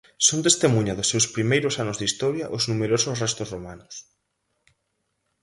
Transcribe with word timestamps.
Son 0.27 0.39
testemuña 0.47 0.97
dos 0.97 1.09
seus 1.11 1.25
primeiros 1.35 1.73
anos 1.83 1.97
de 1.97 2.07
historia 2.09 2.51
os 2.57 2.63
numerosos 2.69 3.15
restos 3.23 3.47
romanos. 3.53 3.93